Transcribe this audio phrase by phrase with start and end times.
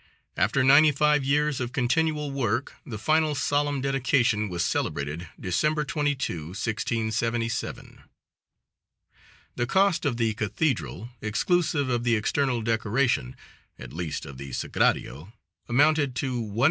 [0.35, 6.47] After ninety five years of continual work, the final solemn dedication was celebrated December 22,
[6.57, 8.01] 1677.
[9.55, 13.35] The cost of the cathedral, exclusive of the external decoration,
[13.77, 15.33] at least of the Sagrario,
[15.69, 16.53] amounted to $1,752.